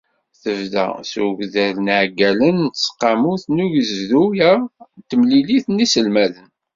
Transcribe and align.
Tebda 0.41 0.87
s 1.09 1.13
ugdal 1.25 1.75
n 1.81 1.87
yiɛeggalen 1.93 2.57
n 2.65 2.67
tseqqamut 2.73 3.43
n 3.55 3.63
ugezdu-a, 3.65 4.53
timlilit 5.09 5.65
n 5.69 5.81
yiselmaden. 5.83 6.49